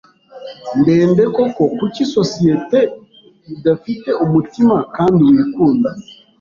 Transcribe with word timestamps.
ndende 0.79 1.23
koko 1.35 1.63
kuki 1.77 2.03
societe 2.15 2.79
idafite 3.53 4.09
umutima 4.23 4.75
kandi 4.95 5.21
wikunda? 5.29 5.89